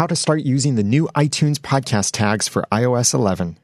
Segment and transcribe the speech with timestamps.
[0.00, 3.58] how to start using the new iTunes podcast tags for iOS 11.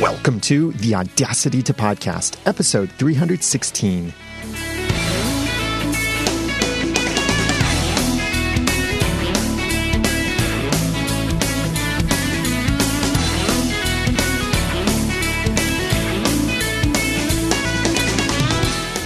[0.00, 4.14] Welcome to the Audacity to Podcast, episode 316.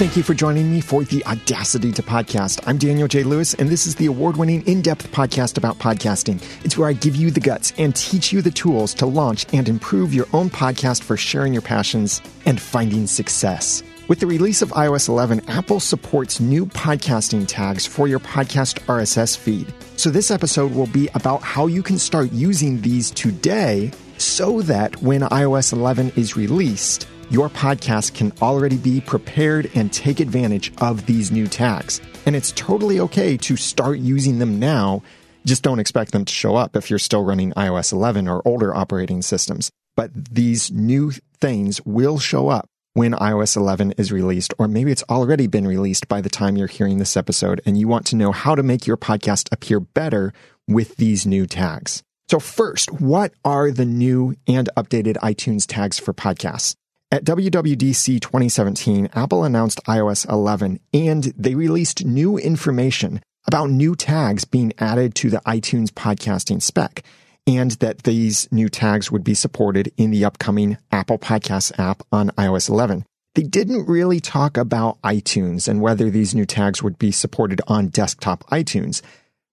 [0.02, 2.60] Thank you for joining me for the Audacity to Podcast.
[2.66, 3.22] I'm Daniel J.
[3.22, 6.42] Lewis, and this is the award winning, in depth podcast about podcasting.
[6.64, 9.68] It's where I give you the guts and teach you the tools to launch and
[9.68, 13.84] improve your own podcast for sharing your passions and finding success.
[14.08, 19.36] With the release of iOS 11, Apple supports new podcasting tags for your podcast RSS
[19.36, 19.72] feed.
[19.96, 25.00] So, this episode will be about how you can start using these today so that
[25.00, 31.06] when iOS 11 is released, your podcast can already be prepared and take advantage of
[31.06, 31.98] these new tags.
[32.26, 35.02] And it's totally okay to start using them now.
[35.46, 38.74] Just don't expect them to show up if you're still running iOS 11 or older
[38.74, 39.70] operating systems.
[39.96, 45.04] But these new things will show up when iOS 11 is released, or maybe it's
[45.04, 48.32] already been released by the time you're hearing this episode and you want to know
[48.32, 50.34] how to make your podcast appear better
[50.68, 52.02] with these new tags.
[52.30, 56.76] So first, what are the new and updated iTunes tags for podcasts?
[57.12, 64.46] At WWDC 2017, Apple announced iOS 11 and they released new information about new tags
[64.46, 67.02] being added to the iTunes podcasting spec
[67.46, 72.30] and that these new tags would be supported in the upcoming Apple Podcasts app on
[72.30, 73.04] iOS 11.
[73.34, 77.88] They didn't really talk about iTunes and whether these new tags would be supported on
[77.88, 79.02] desktop iTunes,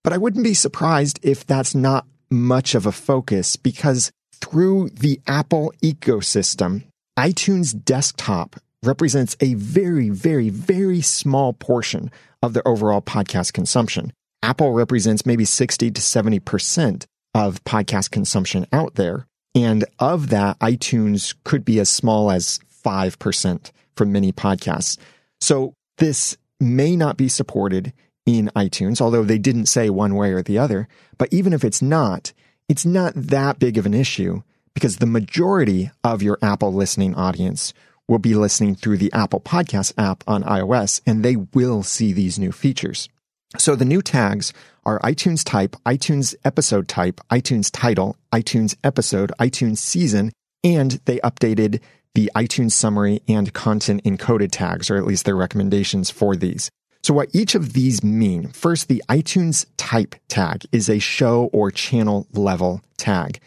[0.02, 5.20] but I wouldn't be surprised if that's not much of a focus because through the
[5.28, 6.84] Apple ecosystem,
[7.20, 12.10] iTunes desktop represents a very, very, very small portion
[12.42, 14.14] of the overall podcast consumption.
[14.42, 19.28] Apple represents maybe 60 to 70% of podcast consumption out there.
[19.54, 24.98] And of that, iTunes could be as small as 5% for many podcasts.
[25.42, 27.92] So this may not be supported
[28.26, 30.88] in iTunes, although they didn't say one way or the other.
[31.18, 32.32] But even if it's not,
[32.70, 34.42] it's not that big of an issue
[34.80, 37.74] because the majority of your Apple listening audience
[38.08, 42.40] will be listening through the Apple Podcast app on iOS and they will see these
[42.40, 43.10] new features.
[43.58, 44.54] So the new tags
[44.86, 50.32] are iTunes type, iTunes episode type, iTunes title, iTunes episode, iTunes season,
[50.64, 51.82] and they updated
[52.16, 56.72] the iTunes summary and content encoded tags, or at least their recommendations for these.
[57.04, 58.48] So what each of these mean?
[58.48, 63.42] First, the iTunes type tag is a show or channel level tag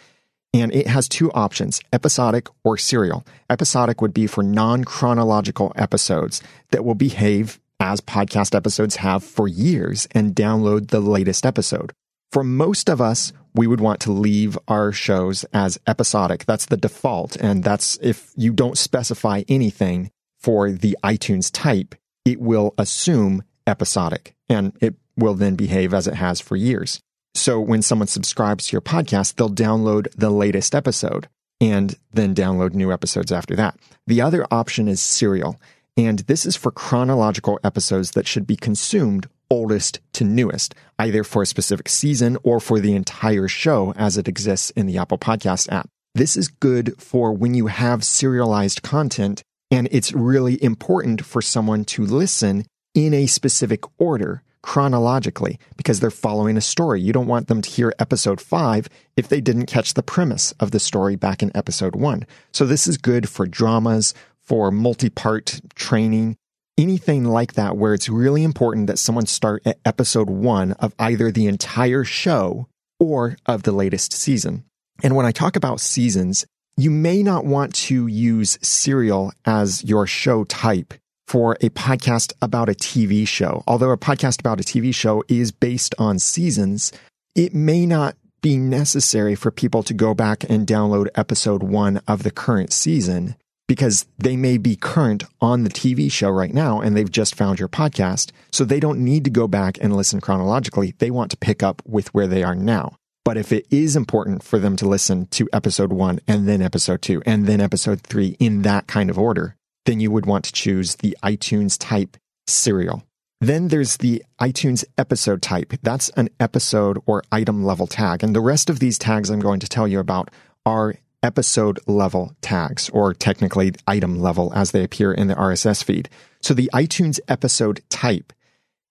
[0.54, 3.24] and it has two options episodic or serial.
[3.48, 9.48] Episodic would be for non chronological episodes that will behave as podcast episodes have for
[9.48, 11.92] years and download the latest episode.
[12.30, 16.46] For most of us, we would want to leave our shows as episodic.
[16.46, 17.36] That's the default.
[17.36, 24.34] And that's if you don't specify anything for the iTunes type, it will assume episodic
[24.48, 27.00] and it will then behave as it has for years.
[27.34, 31.28] So when someone subscribes to your podcast, they'll download the latest episode
[31.60, 33.78] and then download new episodes after that.
[34.06, 35.60] The other option is serial.
[35.96, 41.42] And this is for chronological episodes that should be consumed oldest to newest, either for
[41.42, 45.70] a specific season or for the entire show as it exists in the Apple Podcast
[45.70, 45.88] app.
[46.14, 51.84] This is good for when you have serialized content and it's really important for someone
[51.86, 57.00] to listen in a specific order chronologically because they're following a story.
[57.00, 60.70] You don't want them to hear episode five if they didn't catch the premise of
[60.70, 62.26] the story back in episode one.
[62.52, 66.36] So this is good for dramas, for multi-part training,
[66.78, 71.30] anything like that where it's really important that someone start at episode one of either
[71.30, 72.68] the entire show
[72.98, 74.64] or of the latest season.
[75.02, 76.46] And when I talk about seasons,
[76.76, 80.94] you may not want to use serial as your show type
[81.26, 83.62] for a podcast about a TV show.
[83.66, 86.92] Although a podcast about a TV show is based on seasons,
[87.34, 92.24] it may not be necessary for people to go back and download episode one of
[92.24, 93.36] the current season
[93.68, 97.58] because they may be current on the TV show right now and they've just found
[97.58, 98.30] your podcast.
[98.50, 100.94] So they don't need to go back and listen chronologically.
[100.98, 102.96] They want to pick up with where they are now.
[103.24, 107.02] But if it is important for them to listen to episode one and then episode
[107.02, 110.52] two and then episode three in that kind of order, then you would want to
[110.52, 113.02] choose the iTunes type serial.
[113.40, 115.72] Then there's the iTunes episode type.
[115.82, 118.22] That's an episode or item level tag.
[118.22, 120.30] And the rest of these tags I'm going to tell you about
[120.64, 120.94] are
[121.24, 126.08] episode level tags, or technically item level as they appear in the RSS feed.
[126.40, 128.32] So the iTunes episode type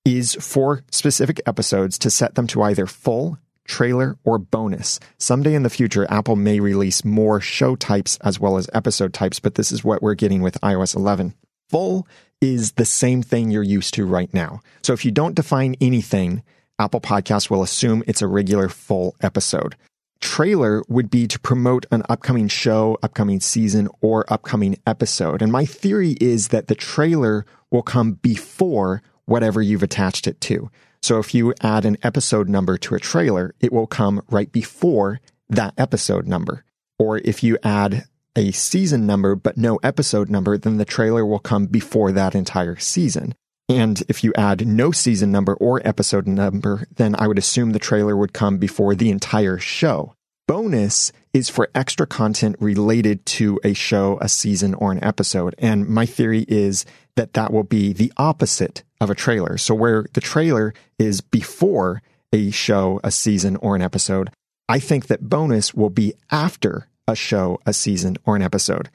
[0.05, 4.99] is for specific episodes to set them to either full, trailer, or bonus.
[5.17, 9.39] Someday in the future, Apple may release more show types as well as episode types,
[9.39, 11.33] but this is what we're getting with iOS 11.
[11.69, 12.07] Full
[12.41, 14.61] is the same thing you're used to right now.
[14.81, 16.43] So if you don't define anything,
[16.79, 19.75] Apple Podcasts will assume it's a regular full episode.
[20.19, 25.41] Trailer would be to promote an upcoming show, upcoming season, or upcoming episode.
[25.41, 30.69] And my theory is that the trailer will come before whatever you've attached it to.
[31.01, 35.19] So if you add an episode number to a trailer, it will come right before
[35.49, 36.63] that episode number.
[36.99, 38.05] Or if you add
[38.35, 42.77] a season number but no episode number, then the trailer will come before that entire
[42.77, 43.33] season.
[43.67, 47.79] And if you add no season number or episode number, then I would assume the
[47.79, 50.13] trailer would come before the entire show.
[50.47, 55.55] Bonus is for extra content related to a show, a season, or an episode.
[55.57, 59.57] And my theory is that that will be the opposite of a trailer.
[59.57, 62.01] So where the trailer is before
[62.31, 64.29] a show, a season, or an episode,
[64.69, 68.89] I think that bonus will be after a show, a season, or an episode.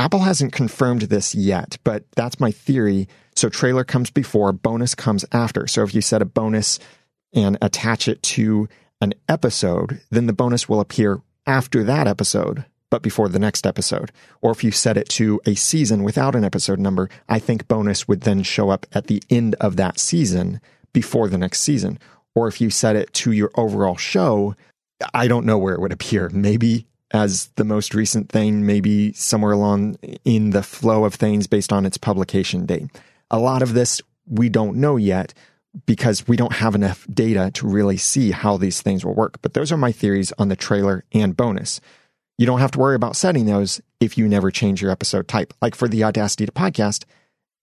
[0.00, 3.06] Apple hasn't confirmed this yet, but that's my theory.
[3.36, 5.66] So trailer comes before, bonus comes after.
[5.66, 6.78] So if you set a bonus
[7.34, 8.66] and attach it to
[9.02, 14.12] an episode, then the bonus will appear after that episode, but before the next episode.
[14.40, 18.06] Or if you set it to a season without an episode number, I think bonus
[18.06, 20.60] would then show up at the end of that season
[20.92, 21.98] before the next season.
[22.34, 24.54] Or if you set it to your overall show,
[25.14, 26.28] I don't know where it would appear.
[26.30, 31.72] Maybe as the most recent thing, maybe somewhere along in the flow of things based
[31.72, 32.88] on its publication date.
[33.30, 35.34] A lot of this we don't know yet
[35.86, 39.40] because we don't have enough data to really see how these things will work.
[39.42, 41.80] But those are my theories on the trailer and bonus.
[42.40, 45.52] You don't have to worry about setting those if you never change your episode type.
[45.60, 47.04] Like for the Audacity to podcast,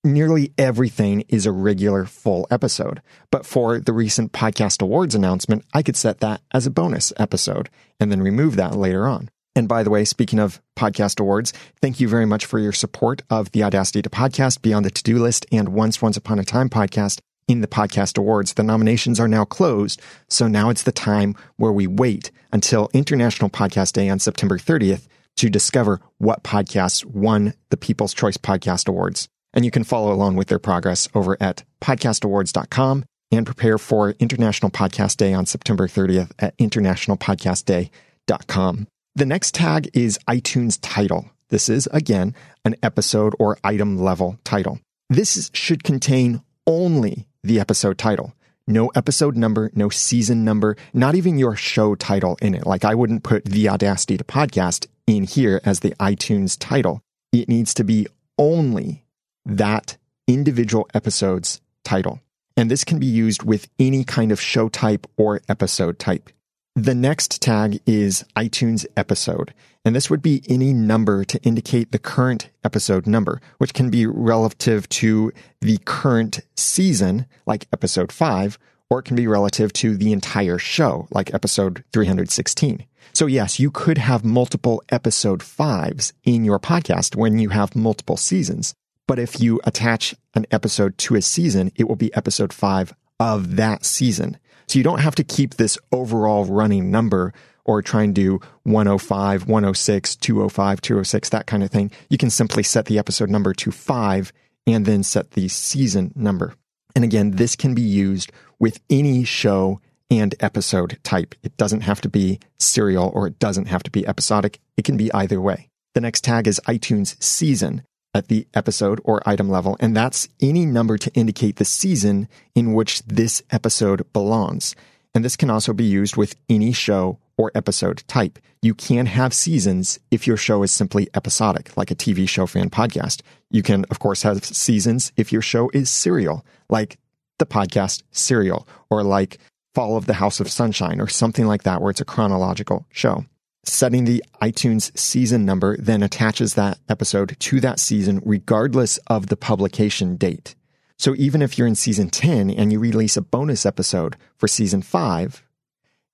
[0.04, 3.02] nearly everything is a regular full episode.
[3.32, 7.72] But for the recent podcast awards announcement, I could set that as a bonus episode
[8.00, 9.32] and then remove that later on.
[9.56, 13.24] And by the way, speaking of podcast awards, thank you very much for your support
[13.32, 16.44] of the Audacity to Podcast, Beyond the To Do List, and Once Once Upon a
[16.44, 18.54] Time podcast in the podcast awards.
[18.54, 23.50] The nominations are now closed, so now it's the time where we wait until International
[23.50, 25.08] Podcast Day on September 30th
[25.38, 29.28] to discover what podcasts won the People's Choice Podcast Awards.
[29.54, 34.72] And you can follow along with their progress over at podcastawards.com and prepare for International
[34.72, 38.88] Podcast Day on September 30th at internationalpodcastday.com.
[39.16, 41.30] The next tag is iTunes title.
[41.50, 42.36] This is, again,
[42.66, 44.80] an episode or item level title.
[45.10, 48.34] This should contain only the episode title.
[48.68, 52.66] No episode number, no season number, not even your show title in it.
[52.66, 57.02] Like I wouldn't put the Audacity to podcast in here as the iTunes title.
[57.32, 58.08] It needs to be
[58.38, 59.06] only
[59.46, 59.98] that
[60.28, 62.20] individual episode's title.
[62.58, 66.30] And this can be used with any kind of show type or episode type.
[66.78, 69.52] The next tag is iTunes episode,
[69.84, 74.06] and this would be any number to indicate the current episode number, which can be
[74.06, 78.60] relative to the current season, like episode 5,
[78.92, 82.86] or it can be relative to the entire show, like episode 316.
[83.12, 88.18] So yes, you could have multiple episode 5s in your podcast when you have multiple
[88.18, 88.76] seasons.
[89.08, 93.56] But if you attach an episode to a season, it will be episode 5 of
[93.56, 94.38] that season.
[94.68, 97.34] So you don't have to keep this overall running number
[97.66, 101.92] or try and do 105, 106, 205, 206, that kind of thing.
[102.10, 104.32] You can simply set the episode number to five
[104.66, 106.56] and then set the season number.
[106.96, 111.36] And again, this can be used with any show and episode type.
[111.44, 114.60] It doesn't have to be serial or it doesn't have to be episodic.
[114.78, 115.70] It can be either way.
[115.94, 117.84] The next tag is iTunes season
[118.18, 122.74] at the episode or item level, and that's any number to indicate the season in
[122.74, 124.76] which this episode belongs.
[125.16, 128.40] And this can also be used with any show or episode type.
[128.62, 132.70] You can have seasons if your show is simply episodic, like a TV show fan
[132.70, 133.22] podcast.
[133.50, 136.98] You can, of course, have seasons if your show is serial, like
[137.40, 139.38] the podcast Serial, or like
[139.76, 143.26] Fall of the House of Sunshine, or something like that, where it's a chronological show
[143.68, 149.38] setting the iTunes season number then attaches that episode to that season regardless of the
[149.38, 150.56] publication date.
[150.98, 154.82] So even if you're in season 10 and you release a bonus episode for season
[154.82, 155.44] 5,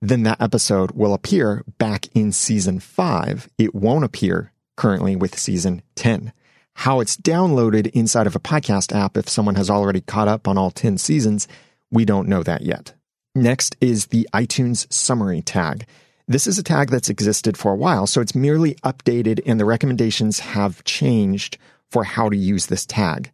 [0.01, 3.49] then that episode will appear back in season 5.
[3.57, 6.33] It won't appear currently with season 10.
[6.73, 10.57] How it's downloaded inside of a podcast app if someone has already caught up on
[10.57, 11.47] all 10 seasons,
[11.91, 12.93] we don't know that yet.
[13.35, 15.85] Next is the iTunes summary tag.
[16.25, 19.65] This is a tag that's existed for a while, so it's merely updated and the
[19.65, 21.57] recommendations have changed
[21.91, 23.29] for how to use this tag.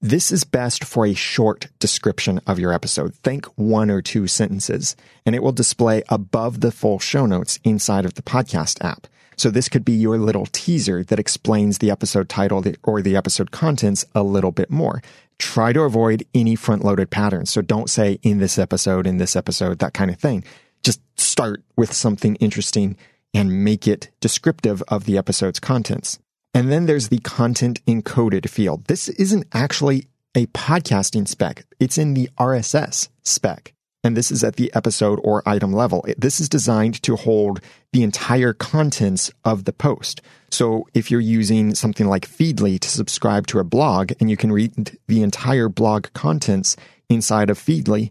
[0.00, 3.14] This is best for a short description of your episode.
[3.16, 8.06] Think one or two sentences, and it will display above the full show notes inside
[8.06, 9.06] of the podcast app.
[9.36, 13.50] So this could be your little teaser that explains the episode title or the episode
[13.50, 15.02] contents a little bit more.
[15.38, 17.50] Try to avoid any front loaded patterns.
[17.50, 20.42] So don't say in this episode, in this episode, that kind of thing.
[20.82, 22.96] Just start with something interesting
[23.32, 26.18] and make it descriptive of the episode's contents.
[26.52, 28.86] And then there's the content encoded field.
[28.86, 31.64] This isn't actually a podcasting spec.
[31.78, 33.72] It's in the RSS spec.
[34.02, 36.04] And this is at the episode or item level.
[36.16, 37.60] This is designed to hold
[37.92, 40.22] the entire contents of the post.
[40.50, 44.52] So if you're using something like Feedly to subscribe to a blog and you can
[44.52, 46.76] read the entire blog contents
[47.10, 48.10] inside of Feedly,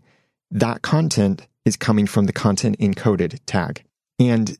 [0.51, 3.83] that content is coming from the content encoded tag.
[4.19, 4.57] And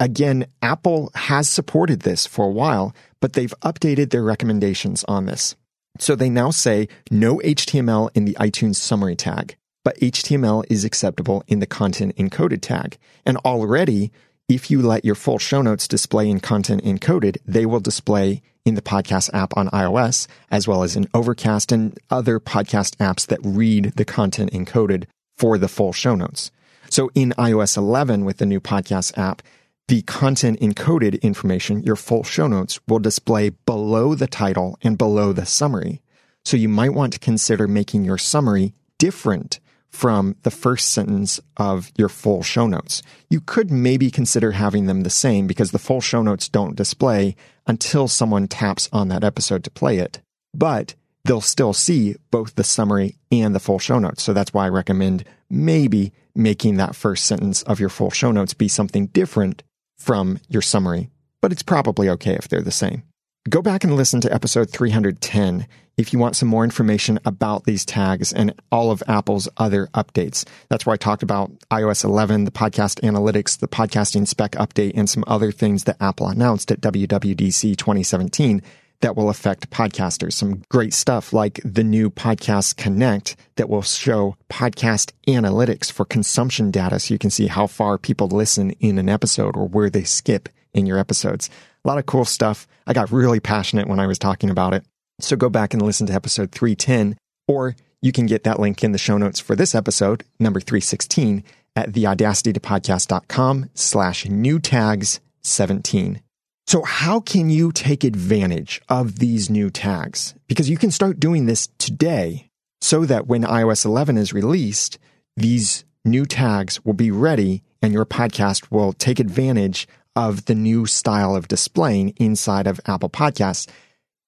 [0.00, 5.56] again, Apple has supported this for a while, but they've updated their recommendations on this.
[5.98, 11.42] So they now say no HTML in the iTunes summary tag, but HTML is acceptable
[11.48, 12.98] in the content encoded tag.
[13.26, 14.12] And already,
[14.48, 18.74] if you let your full show notes display in content encoded, they will display in
[18.74, 23.40] the podcast app on iOS, as well as in Overcast and other podcast apps that
[23.42, 25.04] read the content encoded
[25.38, 26.50] for the full show notes.
[26.90, 29.42] So in iOS 11 with the new podcast app,
[29.88, 35.32] the content encoded information, your full show notes, will display below the title and below
[35.32, 36.02] the summary.
[36.44, 41.90] So you might want to consider making your summary different from the first sentence of
[41.96, 43.02] your full show notes.
[43.30, 47.36] You could maybe consider having them the same because the full show notes don't display
[47.66, 50.20] until someone taps on that episode to play it.
[50.52, 50.94] But
[51.28, 54.22] they'll still see both the summary and the full show notes.
[54.22, 58.54] So that's why I recommend maybe making that first sentence of your full show notes
[58.54, 59.62] be something different
[59.98, 61.10] from your summary,
[61.42, 63.02] but it's probably okay if they're the same.
[63.48, 65.66] Go back and listen to episode 310
[65.98, 70.46] if you want some more information about these tags and all of Apple's other updates.
[70.70, 75.10] That's where I talked about iOS 11, the podcast analytics, the podcasting spec update, and
[75.10, 78.62] some other things that Apple announced at WWDC 2017
[79.00, 80.32] that will affect podcasters.
[80.32, 86.70] Some great stuff like the new Podcast Connect that will show podcast analytics for consumption
[86.70, 90.04] data so you can see how far people listen in an episode or where they
[90.04, 91.48] skip in your episodes.
[91.84, 92.66] A lot of cool stuff.
[92.86, 94.84] I got really passionate when I was talking about it.
[95.20, 98.92] So go back and listen to episode 310, or you can get that link in
[98.92, 101.42] the show notes for this episode, number 316,
[101.74, 106.20] at theaudacitytopodcast.com slash new tags 17.
[106.68, 110.34] So how can you take advantage of these new tags?
[110.48, 112.50] Because you can start doing this today
[112.82, 114.98] so that when iOS 11 is released,
[115.34, 120.84] these new tags will be ready and your podcast will take advantage of the new
[120.84, 123.66] style of displaying inside of Apple Podcasts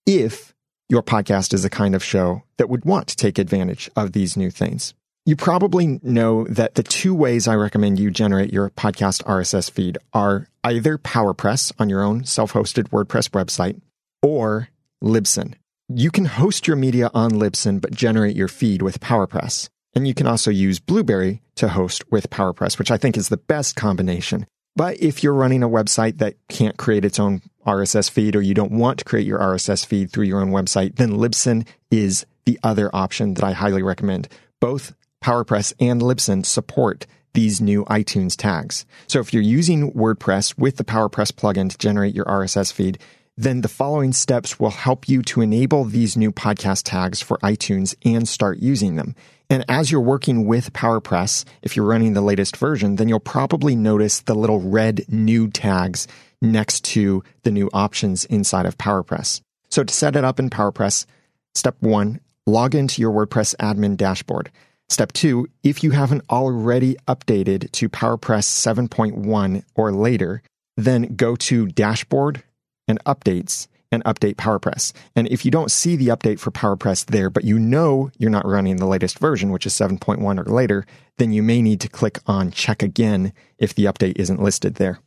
[0.07, 0.55] if
[0.89, 4.35] your podcast is the kind of show that would want to take advantage of these
[4.35, 4.95] new things.
[5.27, 9.99] You probably know that the two ways I recommend you generate your podcast RSS feed
[10.15, 13.81] are either PowerPress on your own self hosted WordPress website
[14.23, 14.69] or
[15.03, 15.55] Libsyn.
[15.89, 19.69] You can host your media on Libsyn but generate your feed with PowerPress.
[19.95, 23.37] And you can also use Blubrry to host with PowerPress, which I think is the
[23.37, 24.47] best combination.
[24.77, 28.55] But if you're running a website that can't create its own RSS feed or you
[28.55, 32.59] don't want to create your RSS feed through your own website, then Libsyn is the
[32.63, 34.29] other option that I highly recommend.
[34.61, 38.85] Both PowerPress and Libsyn support these new iTunes tags.
[39.07, 42.99] So if you're using WordPress with the PowerPress plugin to generate your RSS feed,
[43.37, 47.95] then the following steps will help you to enable these new podcast tags for iTunes
[48.05, 49.15] and start using them.
[49.49, 53.75] And as you're working with PowerPress, if you're running the latest version, then you'll probably
[53.75, 56.07] notice the little red new tags
[56.43, 59.41] next to the new options inside of PowerPress.
[59.71, 61.07] So to set it up in PowerPress,
[61.55, 64.51] step one, log into your WordPress admin dashboard.
[64.91, 70.43] Step two, if you haven't already updated to PowerPress 7.1 or later,
[70.77, 72.43] then go to Dashboard
[72.89, 74.93] and Updates and update PowerPress.
[75.15, 78.47] And if you don't see the update for PowerPress there, but you know you're not
[78.47, 80.85] running the latest version, which is 7.1 or later,
[81.19, 84.99] then you may need to click on Check Again if the update isn't listed there.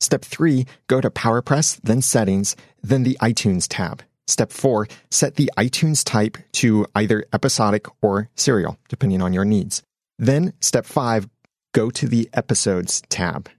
[0.00, 4.02] Step three, go to PowerPress, then Settings, then the iTunes tab.
[4.26, 9.82] Step four, set the iTunes type to either episodic or serial, depending on your needs.
[10.18, 11.28] Then, step five,
[11.74, 13.50] go to the episodes tab.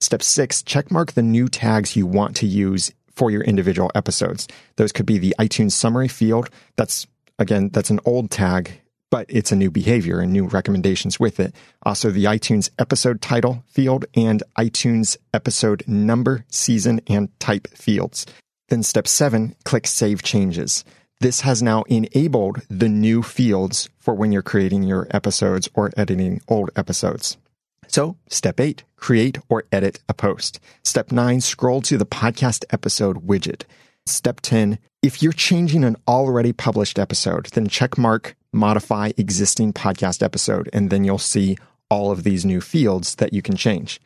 [0.00, 4.46] Step six, checkmark the new tags you want to use for your individual episodes.
[4.76, 6.50] Those could be the iTunes summary field.
[6.76, 7.06] That's,
[7.38, 8.80] again, that's an old tag,
[9.10, 11.54] but it's a new behavior and new recommendations with it.
[11.82, 18.26] Also, the iTunes episode title field and iTunes episode number, season, and type fields.
[18.68, 20.84] Then step seven, click Save Changes.
[21.20, 26.42] this has now enabled the new fields for when you're creating your episodes or editing
[26.46, 27.38] old episodes.
[27.86, 30.60] So, step eight, create or edit a post.
[30.84, 33.62] Step nine, scroll to the podcast episode widget.
[34.04, 40.22] Step 10, if you're changing an already published episode, then check mark modify existing podcast
[40.22, 41.56] episode, and then you'll see
[41.90, 44.00] all of these new fields that you can change.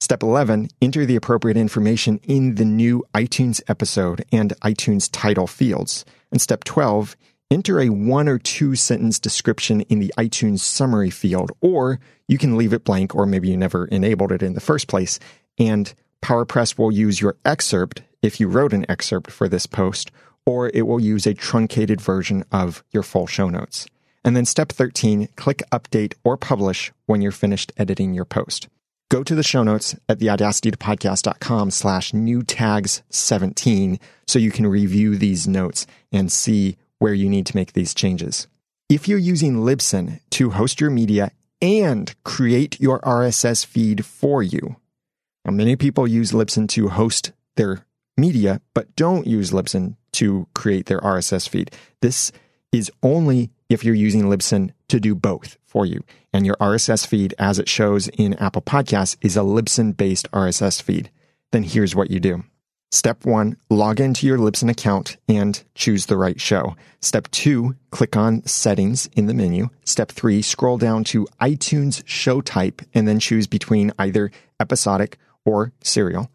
[0.00, 6.04] Step 11, enter the appropriate information in the new iTunes episode and iTunes title fields.
[6.30, 7.16] And step 12,
[7.50, 12.56] enter a one or two sentence description in the iTunes summary field, or you can
[12.56, 15.18] leave it blank, or maybe you never enabled it in the first place.
[15.58, 20.12] And PowerPress will use your excerpt if you wrote an excerpt for this post,
[20.46, 23.86] or it will use a truncated version of your full show notes.
[24.24, 28.68] And then step 13, click update or publish when you're finished editing your post.
[29.10, 35.16] Go to the show notes at theaudacitytopodcast.com slash new tags 17 so you can review
[35.16, 38.48] these notes and see where you need to make these changes.
[38.90, 41.30] If you're using Libsyn to host your media
[41.62, 44.76] and create your RSS feed for you,
[45.46, 47.86] now many people use Libsyn to host their
[48.18, 51.70] media, but don't use Libsyn to create their RSS feed.
[52.02, 52.30] This
[52.72, 56.02] is only if you're using Libsyn to do both for you.
[56.32, 60.82] And your RSS feed, as it shows in Apple Podcasts, is a Libsyn based RSS
[60.82, 61.10] feed.
[61.52, 62.44] Then here's what you do.
[62.90, 66.74] Step one, log into your Libsyn account and choose the right show.
[67.02, 69.68] Step two, click on settings in the menu.
[69.84, 75.72] Step three, scroll down to iTunes show type and then choose between either episodic or
[75.82, 76.30] serial.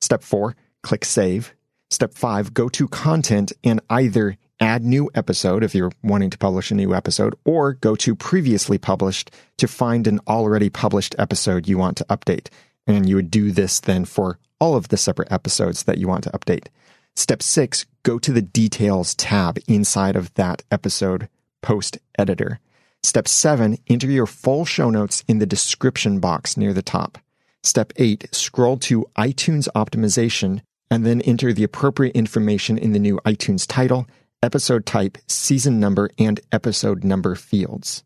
[0.00, 1.54] Step four, click save.
[1.90, 6.70] Step five, go to content and either add new episode if you're wanting to publish
[6.70, 11.78] a new episode, or go to previously published to find an already published episode you
[11.78, 12.48] want to update.
[12.86, 16.24] And you would do this then for all of the separate episodes that you want
[16.24, 16.68] to update.
[17.14, 21.28] Step six, go to the details tab inside of that episode
[21.62, 22.60] post editor.
[23.02, 27.18] Step seven, enter your full show notes in the description box near the top.
[27.62, 33.18] Step eight, scroll to iTunes optimization and then enter the appropriate information in the new
[33.24, 34.06] iTunes title
[34.46, 38.04] episode type, season number, and episode number fields.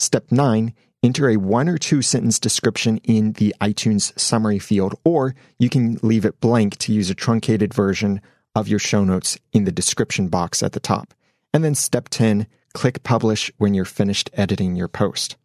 [0.00, 5.36] Step 9 enter a one or two sentence description in the iTunes summary field, or
[5.60, 8.20] you can leave it blank to use a truncated version
[8.56, 11.14] of your show notes in the description box at the top.
[11.54, 15.36] And then step 10, click publish when you're finished editing your post.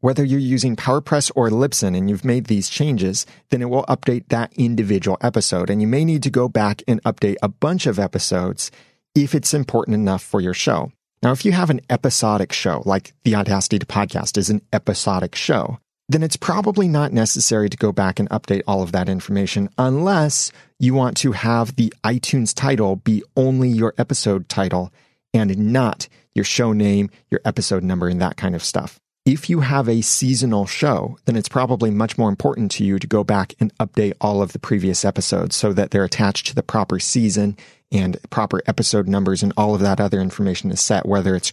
[0.00, 4.28] Whether you're using PowerPress or Libsyn and you've made these changes, then it will update
[4.28, 5.68] that individual episode.
[5.68, 8.70] And you may need to go back and update a bunch of episodes
[9.14, 10.92] if it's important enough for your show.
[11.22, 15.34] Now, if you have an episodic show, like the Audacity to Podcast is an episodic
[15.34, 19.70] show, then it's probably not necessary to go back and update all of that information
[19.78, 24.92] unless you want to have the iTunes title be only your episode title
[25.32, 29.00] and not your show name, your episode number, and that kind of stuff.
[29.24, 33.06] If you have a seasonal show, then it's probably much more important to you to
[33.06, 36.62] go back and update all of the previous episodes so that they're attached to the
[36.62, 37.56] proper season
[37.94, 41.52] and proper episode numbers and all of that other information is set, whether it's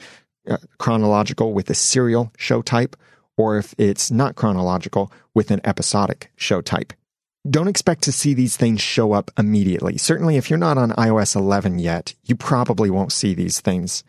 [0.50, 2.96] uh, chronological with a serial show type
[3.38, 6.94] or if it's not chronological with an episodic show type.
[7.50, 9.98] Don't expect to see these things show up immediately.
[9.98, 14.04] Certainly, if you're not on iOS 11 yet, you probably won't see these things.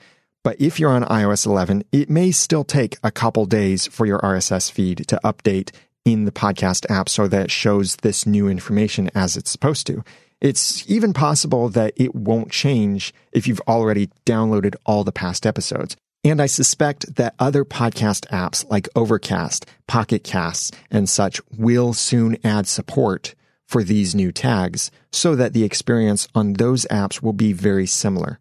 [0.45, 4.19] But if you're on iOS 11, it may still take a couple days for your
[4.19, 5.71] RSS feed to update
[6.05, 10.03] in the podcast app so that it shows this new information as it's supposed to.
[10.43, 15.97] It's even possible that it won't change if you've already downloaded all the past episodes.
[16.25, 22.37] And I suspect that other podcast apps like Overcast, Pocket Casts, and such will soon
[22.43, 23.37] add support
[23.69, 28.41] for these new tags so that the experience on those apps will be very similar.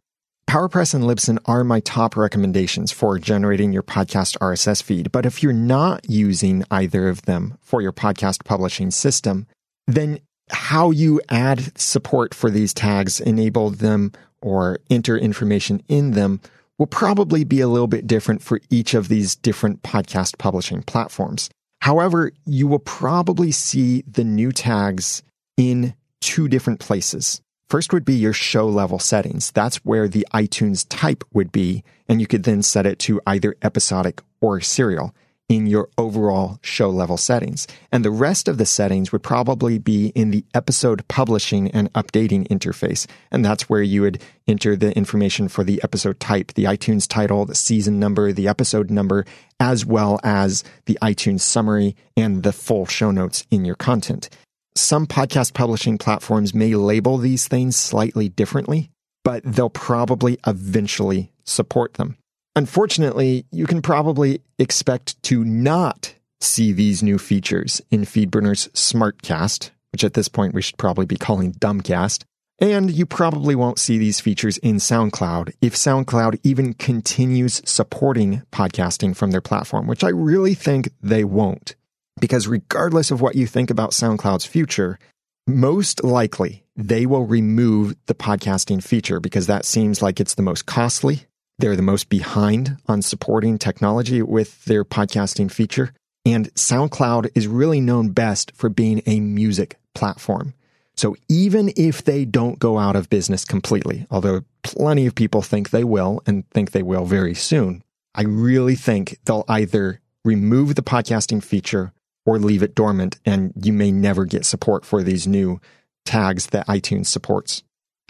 [0.49, 5.11] PowerPress and Libsyn are my top recommendations for generating your podcast RSS feed.
[5.11, 9.45] But if you're not using either of them for your podcast publishing system,
[9.87, 10.19] then
[10.51, 14.11] how you add support for these tags, enable them,
[14.41, 16.41] or enter information in them
[16.77, 21.49] will probably be a little bit different for each of these different podcast publishing platforms.
[21.79, 25.21] However, you will probably see the new tags
[25.57, 27.41] in two different places.
[27.69, 29.51] First would be your show level settings.
[29.51, 33.55] That's where the iTunes type would be, and you could then set it to either
[33.61, 35.15] episodic or serial
[35.51, 37.67] in your overall show level settings.
[37.91, 42.47] And the rest of the settings would probably be in the episode publishing and updating
[42.47, 43.05] interface.
[43.31, 47.45] And that's where you would enter the information for the episode type, the iTunes title,
[47.45, 49.25] the season number, the episode number,
[49.59, 54.29] as well as the iTunes summary and the full show notes in your content.
[54.73, 58.89] Some podcast publishing platforms may label these things slightly differently.
[59.23, 62.17] but they'll probably eventually support them.
[62.55, 70.03] Unfortunately, you can probably expect to not see these new features in FeedBurner's SmartCast, which
[70.03, 72.23] at this point we should probably be calling Dumbcast.
[72.59, 79.15] And you probably won't see these features in SoundCloud if SoundCloud even continues supporting podcasting
[79.15, 81.75] from their platform, which I really think they won't.
[82.19, 84.99] Because regardless of what you think about SoundCloud's future,
[85.47, 90.65] most likely they will remove the podcasting feature because that seems like it's the most
[90.65, 91.25] costly.
[91.61, 95.93] They're the most behind on supporting technology with their podcasting feature.
[96.25, 100.55] And SoundCloud is really known best for being a music platform.
[100.95, 105.69] So even if they don't go out of business completely, although plenty of people think
[105.69, 107.83] they will and think they will very soon,
[108.15, 111.93] I really think they'll either remove the podcasting feature
[112.25, 115.61] or leave it dormant and you may never get support for these new
[116.05, 117.61] tags that iTunes supports.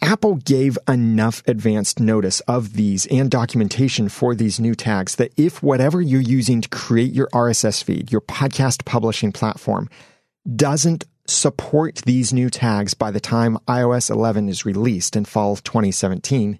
[0.02, 5.62] Apple gave enough advanced notice of these and documentation for these new tags that if
[5.62, 9.88] whatever you're using to create your RSS feed, your podcast publishing platform,
[10.56, 15.64] doesn't support these new tags by the time iOS 11 is released in fall of
[15.64, 16.60] 2017,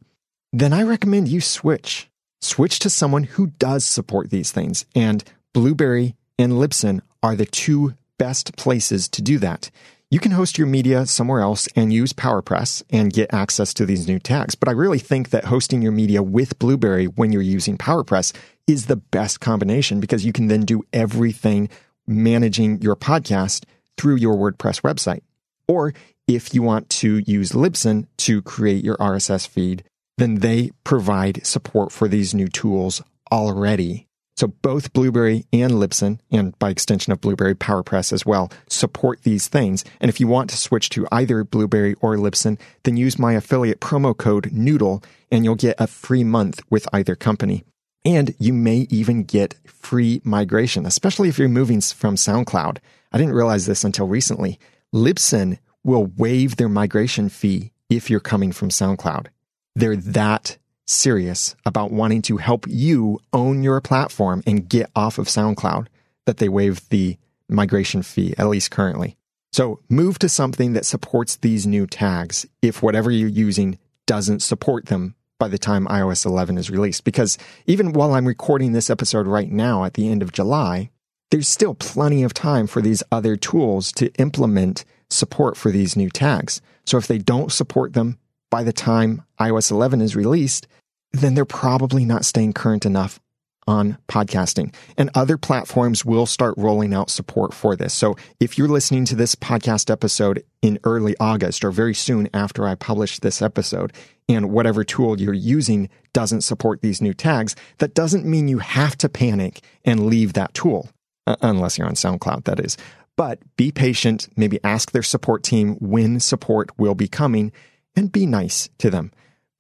[0.54, 2.10] then I recommend you switch.
[2.42, 4.86] Switch to someone who does support these things.
[4.96, 5.24] And
[5.54, 9.72] Blubrry and Libsyn are the two best places to do that.
[10.12, 14.10] You can host your media somewhere else and use PowerPress and get access to these
[14.10, 14.56] new tags.
[14.56, 18.34] But I really think that hosting your media with Blubrry when you're using PowerPress
[18.68, 21.70] is the best combination because you can then do everything
[22.08, 23.64] managing your podcast
[23.96, 25.22] through your WordPress website.
[25.66, 25.94] Or
[26.28, 29.86] if you want to use Libsyn to create your RSS feed,
[30.18, 34.10] then they provide support for these new tools already.
[34.36, 39.48] So both Blubrry and Libsyn, and by extension of Blubrry PowerPress as well, support these
[39.48, 39.86] things.
[40.00, 43.82] And if you want to switch to either Blubrry or Libsyn, then use my affiliate
[43.82, 47.64] promo code Noodle and you'll get a free month with either company.
[48.04, 52.78] And you may even get free migration, especially if you're moving from SoundCloud.
[53.12, 54.60] I didn't realize this until recently.
[54.94, 59.28] Libsyn will waive their migration fee if you're coming from SoundCloud.
[59.76, 60.58] They're that
[60.92, 65.88] serious about wanting to help you own your platform and get off of SoundCloud
[66.26, 67.18] that they waive the
[67.50, 69.18] migration fee, at least currently.
[69.52, 74.86] So move to something that supports these new tags if whatever you're using doesn't support
[74.86, 77.04] them by the time iOS 11 is released.
[77.04, 80.90] Because even while I'm recording this episode right now at the end of July,
[81.32, 86.10] there's still plenty of time for these other tools to implement support for these new
[86.10, 86.62] tags.
[86.86, 88.18] So if they don't support them
[88.50, 90.68] by the time iOS 11 is released,
[91.14, 93.20] then they're probably not staying current enough
[93.68, 94.74] on podcasting.
[94.98, 97.94] And other platforms will start rolling out support for this.
[97.94, 102.68] So if you're listening to this podcast episode in early August or very soon after
[102.68, 103.94] I publish this episode,
[104.28, 108.98] and whatever tool you're using doesn't support these new tags, that doesn't mean you have
[108.98, 110.90] to panic and leave that tool,
[111.28, 112.78] uh, unless you're on SoundCloud, that is.
[113.18, 117.52] But be patient, maybe ask their support team when support will be coming,
[117.96, 119.12] and be nice to them.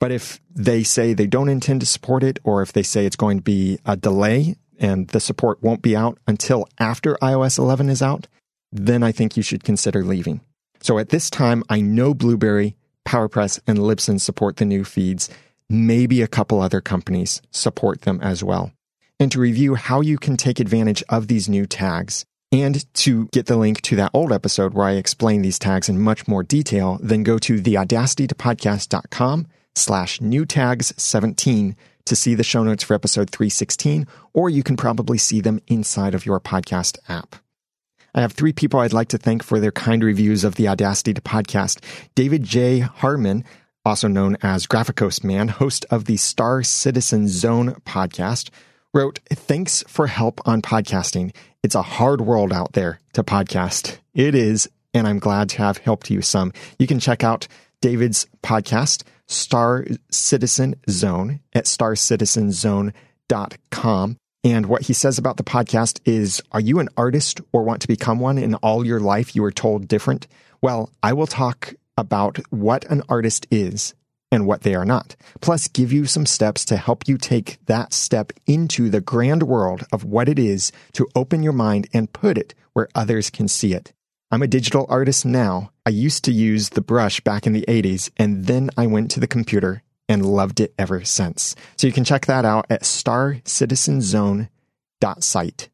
[0.02, 3.16] But if they say they don't intend to support it, or if they say it's
[3.16, 7.88] going to be a delay and the support won't be out until after iOS 11
[7.88, 8.28] is out,
[8.72, 10.42] then I think you should consider leaving.
[10.82, 12.76] So at this time, I know Blubrry,
[13.08, 15.30] PowerPress, and Libsyn support the new feeds.
[15.70, 18.72] Maybe a couple other companies support them as well.
[19.20, 23.46] And to review how you can take advantage of these new tags, and to get
[23.46, 26.98] the link to that old episode where I explain these tags in much more detail,
[27.04, 33.30] then go to theaudacitytopodcast.com slash new tags 17 to see the show notes for episode
[33.30, 37.36] 316, or you can probably see them inside of your podcast app.
[38.14, 41.14] I have three people I'd like to thank for their kind reviews of the Audacity
[41.14, 41.82] to podcast.
[42.14, 42.80] David J.
[42.80, 43.46] Harmon,
[43.86, 48.50] also known as Graphicos Man, host of the Star Citizen Zone podcast,
[48.94, 51.34] wrote, Thanks for help on podcasting.
[51.64, 53.98] It's a hard world out there to podcast.
[54.14, 56.52] It is, and I'm glad to have helped you some.
[56.78, 57.48] You can check out
[57.82, 64.18] David's podcast, Star Citizen Zone at starcitizenzone.com.
[64.44, 67.88] And what he says about the podcast is Are you an artist or want to
[67.88, 70.28] become one in all your life you were told different?
[70.62, 73.94] Well, I will talk about what an artist is
[74.32, 77.94] and what they are not, plus give you some steps to help you take that
[77.94, 82.38] step into the grand world of what it is to open your mind and put
[82.38, 83.92] it where others can see it.
[84.32, 85.71] I'm a digital artist now.
[85.86, 89.20] I used to use the brush back in the 80s, and then I went to
[89.20, 91.56] the computer and loved it ever since.
[91.78, 95.70] So you can check that out at starcitizenzone.site.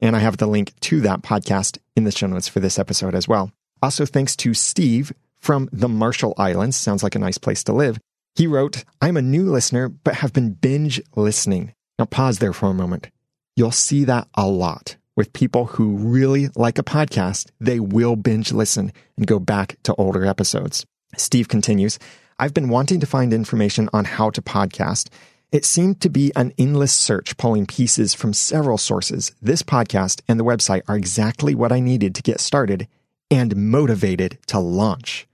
[0.00, 3.14] And I have the link to that podcast in the show notes for this episode
[3.14, 3.52] as well.
[3.80, 6.76] Also, thanks to Steve from the Marshall Islands.
[6.76, 7.98] Sounds like a nice place to live.
[8.34, 11.74] He wrote, I'm a new listener, but have been binge listening.
[11.98, 13.10] Now pause there for a moment.
[13.54, 17.50] You'll see that a lot with people who really like a podcast.
[17.60, 20.84] They will binge listen and go back to older episodes.
[21.16, 21.98] Steve continues,
[22.38, 25.08] I've been wanting to find information on how to podcast.
[25.52, 29.30] It seemed to be an endless search pulling pieces from several sources.
[29.40, 32.88] This podcast and the website are exactly what I needed to get started
[33.30, 35.28] and motivated to launch.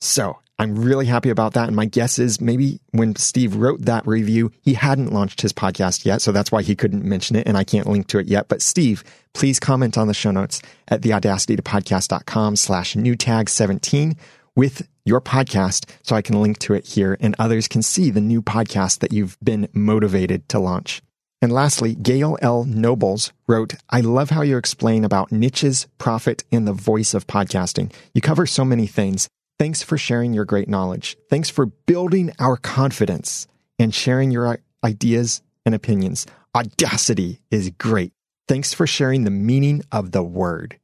[0.00, 1.66] So I'm really happy about that.
[1.66, 6.04] And my guess is maybe when Steve wrote that review, he hadn't launched his podcast
[6.04, 6.22] yet.
[6.22, 8.46] So that's why he couldn't mention it and I can't link to it yet.
[8.46, 14.16] But Steve, please comment on the show notes at theaudacitytopodcast.com slash new tag 17
[14.54, 18.20] with your podcast so I can link to it here and others can see the
[18.20, 21.02] new podcast that you've been motivated to launch.
[21.40, 22.62] And lastly, Gail L.
[22.62, 27.92] Nobles wrote, I love how you explain about niches, profit, and the voice of podcasting.
[28.14, 29.28] You cover so many things.
[29.58, 31.16] Thanks for sharing your great knowledge.
[31.30, 33.46] Thanks for building our confidence
[33.78, 36.26] and sharing your ideas and opinions.
[36.54, 38.12] Audacity is great.
[38.48, 40.78] Thanks for sharing the meaning of the word.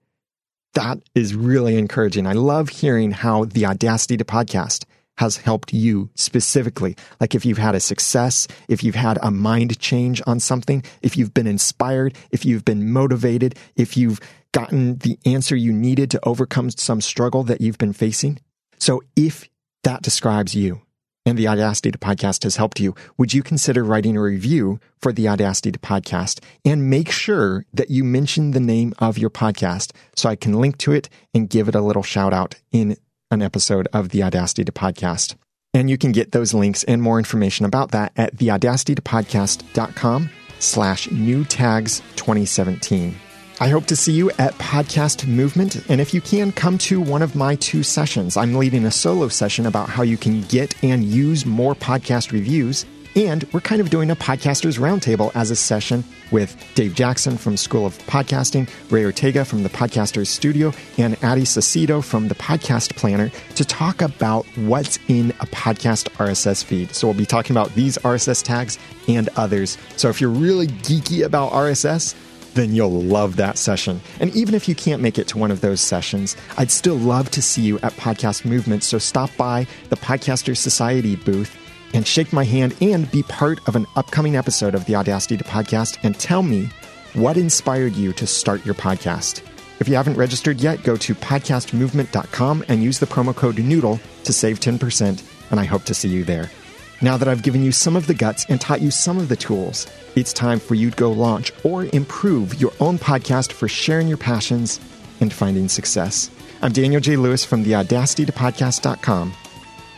[0.75, 2.27] That is really encouraging.
[2.27, 4.85] I love hearing how the Audacity to podcast
[5.17, 6.97] has helped you specifically.
[7.21, 11.17] Like if you've had a success, if you've had a mind change on something, if
[11.17, 14.21] you've been inspired, if you've been motivated, if you've
[14.53, 18.39] gotten the answer you needed to overcome some struggle that you've been facing.
[18.79, 19.49] So if
[19.85, 20.83] that describes you
[21.27, 25.13] and the Audacity to podcast has helped you, would you consider writing a review for
[25.13, 29.93] the Audacity to podcast and make sure that you mention the name of your podcast
[30.17, 32.97] so I can link to it and give it a little shout out in
[33.31, 35.35] an episode of the Audacity to podcast.
[35.75, 41.45] And you can get those links and more information about that at theaudacitytopodcast.com slash new
[41.45, 43.28] tags 2017.
[43.61, 45.85] I hope to see you at Podcast Movement.
[45.91, 48.37] And if you can, come to one of my two sessions.
[48.37, 52.87] I'm leading a solo session about how you can get and use more podcast reviews
[53.19, 57.57] and we're kind of doing a podcasters roundtable as a session with Dave Jackson from
[57.57, 62.95] School of Podcasting, Ray Ortega from the Podcasters Studio, and Addie Sacido from the Podcast
[62.95, 66.95] Planner to talk about what's in a podcast RSS feed.
[66.95, 69.79] So we'll be talking about these RSS tags and others.
[69.97, 72.15] So if you're really geeky about RSS,
[72.59, 74.01] then you'll love that session.
[74.21, 77.31] And even if you can't make it to one of those sessions, I'd still love
[77.31, 78.83] to see you at Podcast Movement.
[78.83, 81.57] So stop by the Podcaster Society booth
[81.95, 85.45] and shake my hand and be part of an upcoming episode of the Audacity to
[85.45, 86.69] Podcast and tell me
[87.15, 89.43] what inspired you to start your podcast.
[89.81, 94.33] If you haven't registered yet, go to podcastmovement.com and use the promo code Noodle to
[94.33, 96.51] save 10%, and I hope to see you there.
[97.01, 99.37] Now that I've given you some of the guts and taught you some of the
[99.37, 104.09] tools, it's time for you to go launch or improve your own podcast for sharing
[104.09, 104.81] your passions
[105.21, 106.29] and finding success.
[106.61, 107.17] I'm Daniel J.
[107.17, 109.33] Lewis from the Audacity to Podcast.com.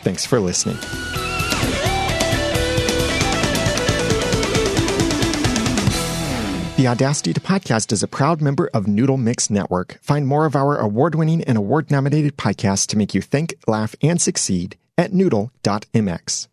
[0.03, 0.77] Thanks for listening.
[6.77, 9.99] The Audacity to Podcast is a proud member of Noodle Mix Network.
[10.03, 13.95] Find more of our award winning and award nominated podcasts to make you think, laugh,
[14.03, 16.49] and succeed at noodle.mx.